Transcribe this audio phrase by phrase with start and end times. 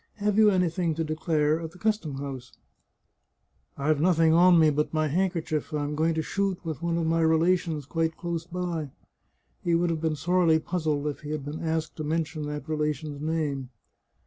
[0.15, 2.53] Have you anything to declare at the custom house?""
[3.77, 7.05] I've nothing on me but my handkerchief; I am going to shoot with one of
[7.05, 8.89] my relations, quite close by."
[9.63, 13.21] He would have been sorely puzzled if he had been asked to mention that relation's
[13.21, 13.69] name.